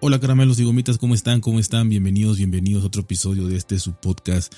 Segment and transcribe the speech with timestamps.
[0.00, 1.40] Hola caramelos y gomitas, ¿cómo están?
[1.40, 1.88] ¿Cómo están?
[1.88, 4.54] Bienvenidos, bienvenidos a otro episodio de este su podcast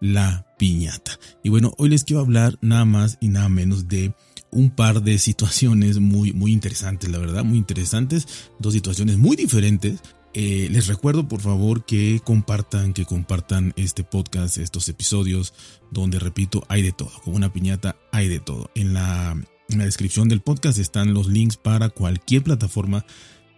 [0.00, 1.16] La Piñata.
[1.44, 4.12] Y bueno, hoy les quiero hablar nada más y nada menos de
[4.50, 8.26] un par de situaciones muy, muy interesantes, la verdad, muy interesantes,
[8.58, 10.00] dos situaciones muy diferentes.
[10.34, 15.54] Eh, les recuerdo por favor que compartan, que compartan este podcast, estos episodios,
[15.92, 18.72] donde repito, hay de todo, con una piñata hay de todo.
[18.74, 23.04] En la, en la descripción del podcast están los links para cualquier plataforma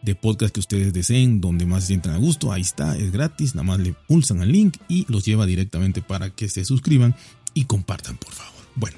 [0.02, 2.52] de podcast que ustedes deseen, donde más se sientan a gusto.
[2.52, 6.30] Ahí está, es gratis, nada más le pulsan al link y los lleva directamente para
[6.30, 7.14] que se suscriban
[7.54, 8.62] y compartan, por favor.
[8.74, 8.96] Bueno,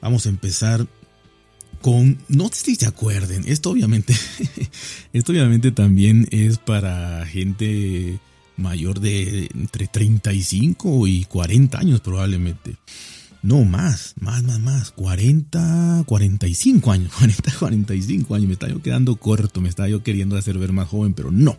[0.00, 0.86] vamos a empezar
[1.80, 4.14] con, no sé si se acuerden, esto obviamente,
[5.12, 8.20] esto obviamente también es para gente
[8.56, 12.76] mayor de entre 35 y 40 años probablemente.
[13.42, 14.90] No, más, más, más, más.
[14.92, 17.12] 40, 45 años.
[17.18, 18.46] 40, 45 años.
[18.46, 19.60] Me estaba yo quedando corto.
[19.60, 21.58] Me estaba yo queriendo hacer ver más joven, pero no.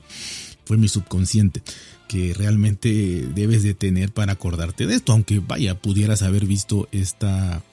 [0.66, 1.62] Fue mi subconsciente
[2.08, 5.12] que realmente debes de tener para acordarte de esto.
[5.12, 7.64] Aunque vaya, pudieras haber visto esta,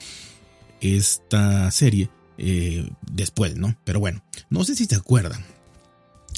[0.81, 3.77] esta serie eh, después, ¿no?
[3.85, 5.45] Pero bueno, no sé si te acuerdan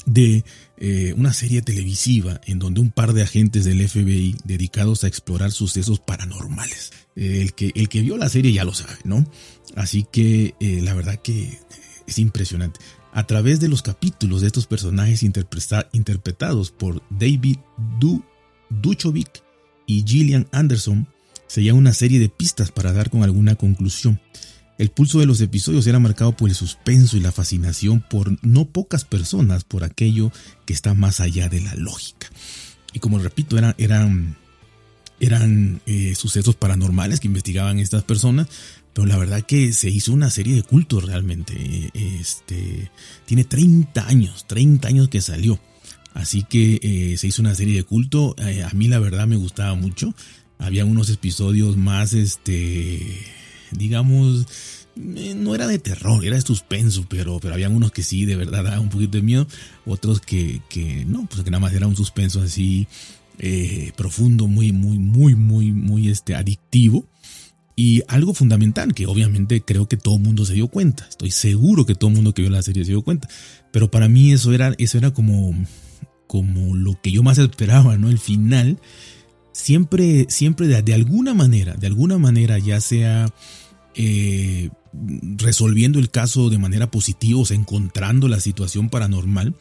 [0.06, 0.44] de
[0.76, 5.52] eh, una serie televisiva en donde un par de agentes del FBI dedicados a explorar
[5.52, 6.92] sucesos paranormales.
[7.16, 9.24] Eh, el, que, el que vio la serie ya lo sabe, ¿no?
[9.76, 11.58] Así que eh, la verdad que
[12.06, 12.80] es impresionante.
[13.12, 17.58] A través de los capítulos de estos personajes interpretados por David
[18.00, 18.24] du
[18.70, 19.44] Duchovic
[19.86, 21.06] y Gillian Anderson,
[21.46, 24.20] se una serie de pistas para dar con alguna conclusión.
[24.76, 28.64] El pulso de los episodios era marcado por el suspenso y la fascinación por no
[28.64, 30.32] pocas personas por aquello
[30.66, 32.28] que está más allá de la lógica.
[32.92, 34.36] Y como repito, eran, eran,
[35.20, 38.48] eran eh, sucesos paranormales que investigaban estas personas,
[38.92, 41.90] pero la verdad que se hizo una serie de cultos realmente.
[41.94, 42.90] Este,
[43.26, 45.60] tiene 30 años, 30 años que salió.
[46.14, 48.36] Así que eh, se hizo una serie de culto.
[48.38, 50.14] Eh, a mí la verdad me gustaba mucho.
[50.58, 53.20] Había unos episodios más, este,
[53.74, 54.46] digamos,
[54.96, 58.36] eh, no era de terror, era de suspenso, pero, pero había unos que sí, de
[58.36, 59.46] verdad, daban un poquito de miedo,
[59.84, 62.86] otros que, que no, pues que nada más era un suspenso así
[63.38, 67.04] eh, profundo, muy, muy, muy, muy, muy este, adictivo.
[67.76, 71.06] Y algo fundamental que obviamente creo que todo el mundo se dio cuenta.
[71.08, 73.28] Estoy seguro que todo el mundo que vio la serie se dio cuenta.
[73.72, 75.52] Pero para mí eso era, eso era como,
[76.28, 78.10] como lo que yo más esperaba, ¿no?
[78.10, 78.78] El final.
[79.50, 83.32] Siempre, siempre de, de alguna manera, de alguna manera, ya sea
[83.94, 84.70] eh,
[85.36, 89.54] resolviendo el caso de manera positiva, o sea, encontrando la situación paranormal,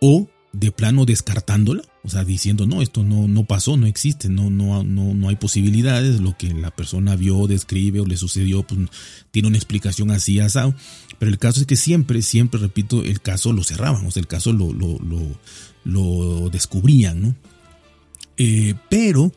[0.00, 4.48] o de plano descartándola, o sea, diciendo, no, esto no, no pasó, no existe, no,
[4.48, 8.80] no, no, no hay posibilidades, lo que la persona vio, describe o le sucedió, pues
[9.30, 10.74] tiene una explicación así, asado.
[11.18, 14.26] Pero el caso es que siempre, siempre, repito, el caso lo cerraban, o sea, el
[14.26, 14.98] caso lo, lo,
[15.84, 17.34] lo, descubrían, ¿no?
[18.38, 19.32] Eh, pero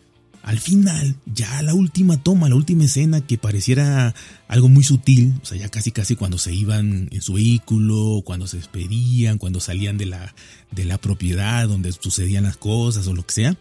[0.49, 4.15] al final, ya la última toma, la última escena que pareciera
[4.47, 8.47] algo muy sutil, o sea, ya casi casi cuando se iban en su vehículo, cuando
[8.47, 10.33] se despedían, cuando salían de la,
[10.71, 13.57] de la propiedad donde sucedían las cosas o lo que sea,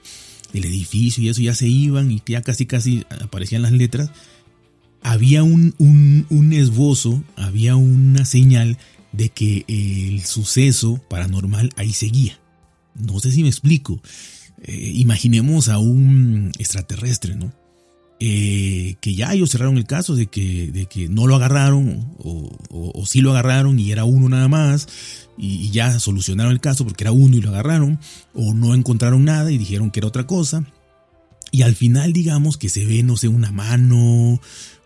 [0.55, 4.11] el edificio y eso ya se iban y ya casi casi aparecían las letras,
[5.03, 8.79] había un, un, un esbozo, había una señal
[9.13, 12.41] de que el suceso paranormal ahí seguía.
[12.95, 14.01] No sé si me explico.
[14.65, 17.53] Eh, imaginemos a un extraterrestre, ¿no?
[18.21, 22.51] Eh, que ya ellos cerraron el caso de que, de que no lo agarraron o,
[22.69, 24.89] o, sí lo agarraron y era uno nada más
[25.39, 28.01] y, ya solucionaron el caso porque era uno y lo agarraron
[28.35, 30.65] o no encontraron nada y dijeron que era otra cosa
[31.53, 34.41] y al final digamos que se ve no sé una mano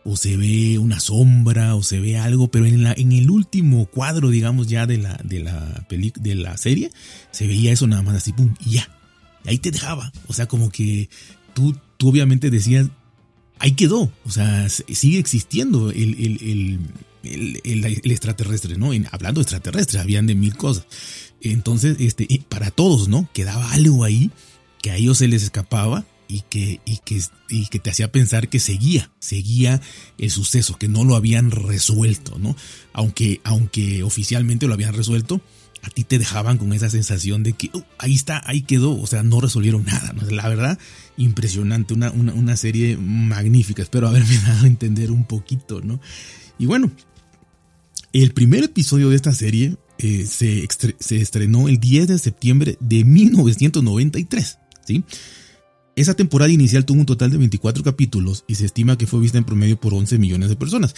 [0.04, 3.86] o se ve una sombra o se ve algo pero en, la, en el último
[3.86, 6.90] cuadro digamos ya de la, de la, de la serie
[7.30, 8.90] se veía eso nada más así pum y ya
[9.46, 10.12] ahí te dejaba.
[10.26, 11.08] O sea, como que
[11.54, 12.88] tú, tú obviamente decías,
[13.58, 14.12] ahí quedó.
[14.24, 16.80] O sea, sigue existiendo el, el,
[17.22, 18.90] el, extraterrestre, ¿no?
[19.10, 20.86] hablando de extraterrestre, habían de mil cosas.
[21.40, 23.28] Entonces, este, para todos, ¿no?
[23.32, 24.30] Quedaba algo ahí
[24.80, 28.48] que a ellos se les escapaba y que, y que, y que te hacía pensar
[28.48, 29.80] que seguía, seguía
[30.18, 32.56] el suceso, que no lo habían resuelto, ¿no?
[32.92, 35.40] Aunque, aunque oficialmente lo habían resuelto,
[35.82, 39.06] a ti te dejaban con esa sensación de que uh, ahí está, ahí quedó, o
[39.06, 40.14] sea, no resolvieron nada.
[40.30, 40.78] La verdad,
[41.16, 43.82] impresionante, una, una, serie magnífica.
[43.82, 46.00] Espero haberme dado a entender un poquito, ¿no?
[46.58, 46.90] Y bueno,
[48.12, 50.66] el primer episodio de esta serie eh, se,
[50.98, 55.04] se, estrenó el 10 de septiembre de 1993, ¿sí?
[55.94, 59.36] Esa temporada inicial tuvo un total de 24 capítulos y se estima que fue vista
[59.36, 60.94] en promedio por 11 millones de personas.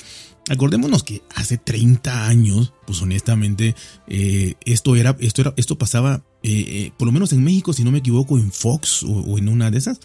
[0.48, 3.74] Acordémonos que hace 30 años, pues honestamente,
[4.06, 7.82] eh, esto era, esto era, esto pasaba, eh, eh, por lo menos en México, si
[7.82, 9.98] no me equivoco, en Fox o, en una de esas.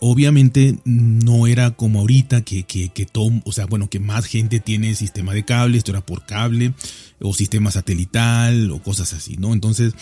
[0.00, 4.94] Obviamente no era como ahorita que, que, que o sea, bueno, que más gente tiene
[4.94, 6.74] sistema de cable, esto era por cable
[7.20, 9.52] o sistema satelital o cosas así, ¿no?
[9.52, 9.94] Entonces,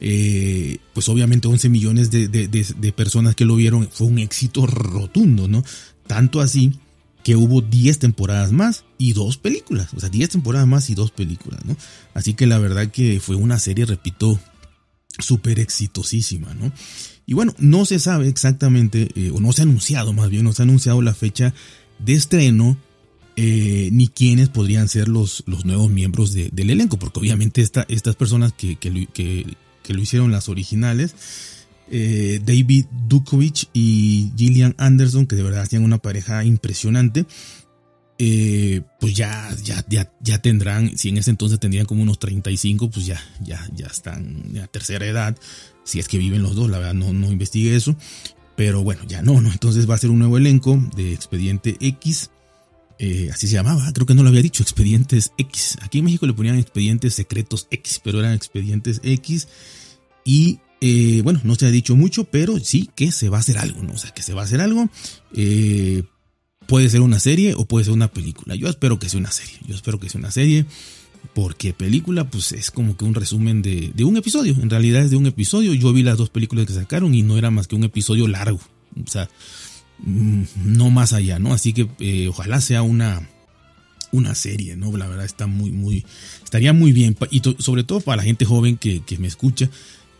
[0.00, 5.64] eh, pues obviamente 11 millones de, personas que lo vieron fue un éxito rotundo, ¿no?
[6.06, 6.78] Tanto así
[7.22, 11.10] que hubo 10 temporadas más y dos películas, o sea, 10 temporadas más y dos
[11.10, 11.76] películas, ¿no?
[12.12, 14.38] Así que la verdad que fue una serie, repito,
[15.18, 16.70] súper exitosísima, ¿no?
[17.26, 20.52] Y bueno, no se sabe exactamente, eh, o no se ha anunciado más bien, no
[20.52, 21.54] se ha anunciado la fecha
[21.98, 22.76] de estreno,
[23.36, 28.14] eh, ni quiénes podrían ser los, los nuevos miembros del elenco, porque obviamente esta, estas
[28.14, 31.14] personas que, que, que, que lo hicieron las originales.
[31.90, 37.26] Eh, David Dukovich y Gillian Anderson, que de verdad hacían una pareja impresionante.
[38.18, 42.90] Eh, pues ya, ya, ya, ya tendrán, si en ese entonces tendrían como unos 35,
[42.90, 45.36] pues ya, ya, ya están a tercera edad.
[45.84, 47.96] Si es que viven los dos, la verdad no, no investigué eso.
[48.56, 49.50] Pero bueno, ya no, no.
[49.50, 52.30] Entonces va a ser un nuevo elenco de Expediente X.
[52.98, 55.76] Eh, así se llamaba, creo que no lo había dicho, Expedientes X.
[55.82, 59.48] Aquí en México le ponían Expedientes Secretos X, pero eran Expedientes X.
[60.24, 63.58] Y eh, bueno, no se ha dicho mucho, pero sí que se va a hacer
[63.58, 63.94] algo, ¿no?
[63.94, 64.88] O sea, que se va a hacer algo.
[65.34, 66.04] Eh,
[66.66, 68.54] puede ser una serie o puede ser una película.
[68.54, 69.58] Yo espero que sea una serie.
[69.66, 70.66] Yo espero que sea una serie.
[71.32, 74.54] Porque película, pues es como que un resumen de, de un episodio.
[74.60, 75.72] En realidad es de un episodio.
[75.72, 78.60] Yo vi las dos películas que sacaron y no era más que un episodio largo.
[79.02, 79.28] O sea,
[79.98, 81.54] Mm, no más allá, ¿no?
[81.54, 83.28] Así que eh, ojalá sea una,
[84.12, 84.94] una serie, ¿no?
[84.96, 86.04] La verdad está muy, muy,
[86.42, 87.16] estaría muy bien.
[87.30, 89.70] Y sobre todo para la gente joven que, me escucha,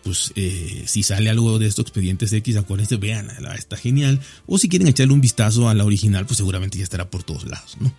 [0.05, 4.21] pues eh, si sale algo de estos expedientes X, acuérdense, vean, está genial.
[4.47, 7.45] O si quieren echarle un vistazo a la original, pues seguramente ya estará por todos
[7.45, 7.93] lados, ¿no?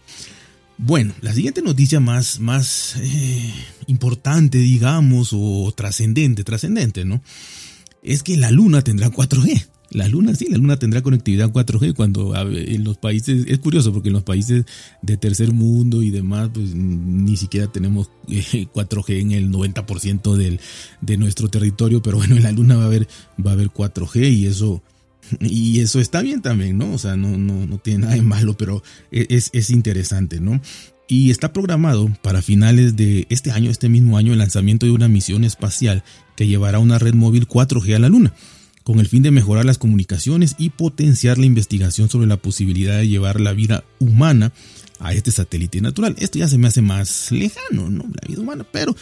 [0.78, 3.54] Bueno, la siguiente noticia más, más eh,
[3.88, 7.22] importante, digamos, o trascendente, trascendente, ¿no?
[8.04, 9.66] Es que la luna tendrá 4G.
[9.96, 14.10] La luna sí, la luna tendrá conectividad 4G cuando en los países, es curioso porque
[14.10, 14.66] en los países
[15.02, 20.60] de tercer mundo y demás, pues ni siquiera tenemos 4G eh, en el 90% del,
[21.00, 23.08] de nuestro territorio, pero bueno, en la luna va a haber,
[23.44, 24.84] va a haber 4G y eso,
[25.40, 26.92] y eso está bien también, ¿no?
[26.92, 30.60] O sea, no, no, no tiene nada de malo, pero e, es, es interesante, ¿no?
[31.08, 35.08] Y está programado para finales de este año, este mismo año, el lanzamiento de una
[35.08, 36.04] misión espacial
[36.36, 38.34] que llevará una red móvil 4G a la Luna
[38.86, 43.08] con el fin de mejorar las comunicaciones y potenciar la investigación sobre la posibilidad de
[43.08, 44.54] llevar la vida humana
[45.00, 46.16] a este satélite natural.
[46.20, 48.04] Esto ya se me hace más lejano, ¿no?
[48.04, 48.96] La vida humana, pero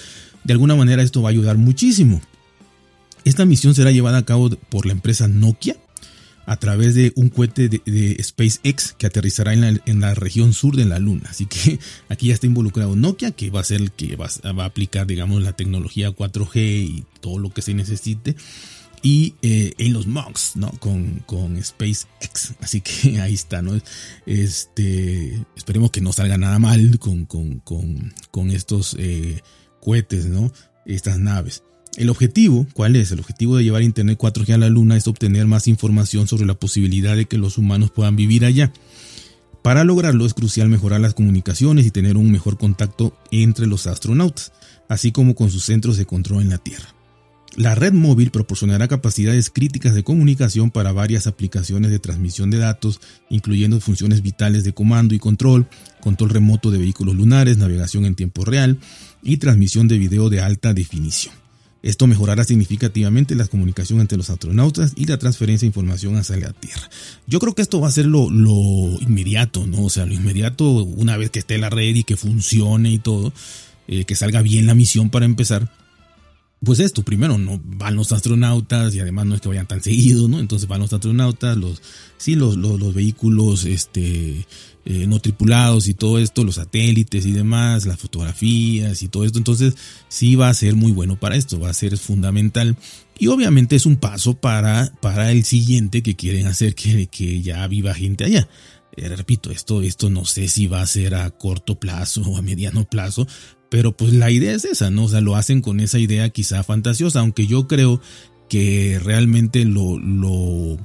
[0.46, 2.22] de alguna manera esto va a ayudar muchísimo.
[3.26, 5.76] Esta misión será llevada a cabo por la empresa Nokia
[6.46, 10.78] a través de un cohete de, SpaceX que aterrizará en la, en la, región sur
[10.78, 11.28] de la Luna.
[11.30, 11.78] Así que
[12.08, 15.08] aquí ya está involucrado Nokia, que va a ser el que va, va a aplicar,
[15.08, 18.38] digamos, la tecnología 4G y todo lo que se necesite
[19.04, 20.72] y eh, los MOX, ¿no?
[20.80, 22.56] Con, con SpaceX.
[22.62, 23.80] Así que ahí está, ¿no?
[24.26, 29.44] Este, esperemos que no salga nada mal con, con, con, con estos eh,
[29.82, 30.52] cohetes, ¿no?
[30.86, 31.64] Estas naves.
[31.98, 33.12] El objetivo, ¿cuál es?
[33.12, 36.56] El objetivo de llevar Internet 4G a la Luna es obtener más información sobre la
[36.56, 38.72] posibilidad de que los humanos puedan vivir allá.
[39.62, 44.54] Para lograrlo es crucial mejorar las comunicaciones y tener un mejor contacto entre los astronautas,
[44.90, 46.93] así como con sus centros de control en la Tierra.
[47.56, 53.00] La red móvil proporcionará capacidades críticas de comunicación para varias aplicaciones de transmisión de datos,
[53.30, 55.68] incluyendo funciones vitales de comando y control,
[56.02, 58.80] control remoto de vehículos lunares, navegación en tiempo real
[59.22, 61.36] y transmisión de video de alta definición.
[61.84, 66.54] Esto mejorará significativamente la comunicación entre los astronautas y la transferencia de información hacia la
[66.54, 66.90] Tierra.
[67.28, 68.30] Yo creo que esto va a ser lo,
[69.02, 69.84] inmediato, ¿no?
[69.84, 73.34] O sea, lo inmediato una vez que esté la red y que funcione y todo,
[73.90, 75.70] eh, que salga bien la misión para empezar
[76.64, 80.30] pues esto, primero no van los astronautas y además no es que vayan tan seguidos,
[80.30, 80.40] ¿no?
[80.40, 81.82] Entonces van los astronautas, los,
[82.18, 84.46] sí, los, los, vehículos, este,
[84.86, 89.38] eh, no tripulados y todo esto, los satélites y demás, las fotografías y todo esto.
[89.38, 89.76] Entonces
[90.08, 92.78] sí va a ser muy bueno para esto, va a ser fundamental.
[93.18, 97.68] Y obviamente es un paso para, para el siguiente que quieren hacer que, que ya
[97.68, 98.48] viva gente allá.
[98.96, 102.42] Eh, repito, esto, esto no sé si va a ser a corto plazo o a
[102.42, 103.28] mediano plazo,
[103.74, 105.06] pero pues la idea es esa, ¿no?
[105.06, 108.00] O sea, lo hacen con esa idea quizá fantasiosa, aunque yo creo
[108.48, 110.78] que realmente lo, lo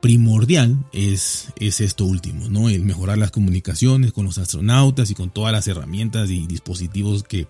[0.00, 2.70] primordial es, es esto último, ¿no?
[2.70, 7.46] El mejorar las comunicaciones con los astronautas y con todas las herramientas y dispositivos que,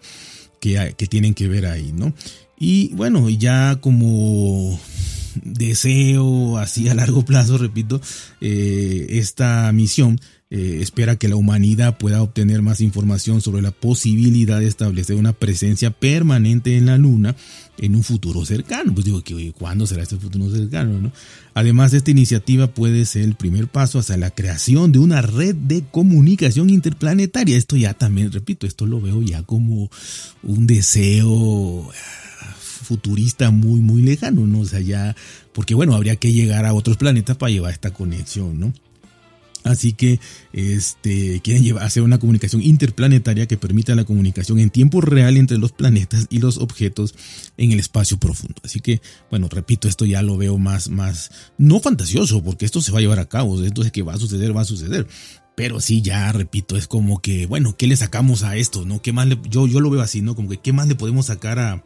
[0.58, 2.12] que, que tienen que ver ahí, ¿no?
[2.58, 4.76] Y bueno, ya como
[5.42, 8.00] deseo así a largo plazo, repito,
[8.40, 10.20] eh, esta misión
[10.52, 15.32] eh, espera que la humanidad pueda obtener más información sobre la posibilidad de establecer una
[15.32, 17.36] presencia permanente en la Luna
[17.78, 18.92] en un futuro cercano.
[18.92, 21.00] Pues digo, que ¿cuándo será este futuro cercano?
[21.00, 21.12] No?
[21.54, 25.84] Además, esta iniciativa puede ser el primer paso hacia la creación de una red de
[25.88, 27.56] comunicación interplanetaria.
[27.56, 29.88] Esto ya también, repito, esto lo veo ya como
[30.42, 31.92] un deseo
[32.90, 34.58] futurista muy, muy lejano, ¿no?
[34.62, 35.14] O sea, ya,
[35.52, 38.72] porque bueno, habría que llegar a otros planetas para llevar esta conexión, ¿no?
[39.62, 40.18] Así que
[40.52, 45.58] este, quieren llevar, hacer una comunicación interplanetaria que permita la comunicación en tiempo real entre
[45.58, 47.14] los planetas y los objetos
[47.56, 48.60] en el espacio profundo.
[48.64, 52.90] Así que, bueno, repito, esto ya lo veo más, más, no fantasioso, porque esto se
[52.90, 55.06] va a llevar a cabo, esto es que va a suceder, va a suceder.
[55.54, 58.84] Pero sí, ya repito, es como que, bueno, ¿qué le sacamos a esto?
[58.84, 59.00] ¿No?
[59.00, 60.34] ¿Qué más le, yo, yo lo veo así, ¿no?
[60.34, 61.84] Como que, ¿qué más le podemos sacar a,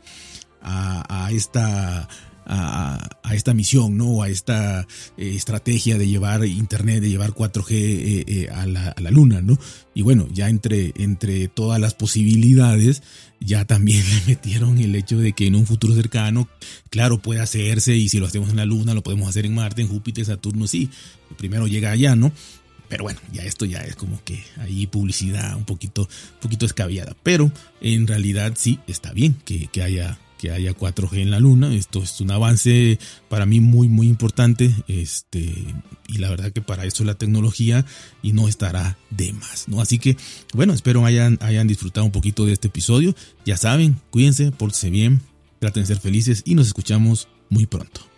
[0.64, 2.08] a, a esta
[2.46, 4.22] a, esta misión, ¿no?
[4.22, 9.40] A esta eh, estrategia de llevar Internet, de llevar 4G eh, eh, a, la, Luna,
[9.40, 9.58] ¿no?
[9.94, 13.02] Y bueno, ya entre, entre todas las posibilidades,
[13.40, 16.48] ya también le metieron el hecho de que en un futuro cercano,
[16.90, 19.82] claro, puede hacerse y si lo hacemos en la Luna, lo podemos hacer en Marte,
[19.82, 20.90] en Júpiter, Saturno, sí.
[21.36, 22.32] Primero llega allá, ¿no?
[22.88, 27.16] Pero bueno, ya esto ya es como que ahí publicidad un poquito, un poquito escabiada.
[27.22, 31.74] Pero en realidad sí está bien que, que haya que haya 4G en la luna.
[31.74, 32.98] Esto es un avance
[33.30, 34.74] para mí muy muy importante.
[34.88, 35.40] Este,
[36.06, 37.86] y la verdad que para eso la tecnología
[38.22, 39.80] y no estará de más, ¿no?
[39.80, 40.18] Así que
[40.52, 43.14] bueno, espero hayan, hayan disfrutado un poquito de este episodio.
[43.46, 45.22] Ya saben, cuídense, pórtense bien,
[45.60, 48.13] traten de ser felices y nos escuchamos muy pronto.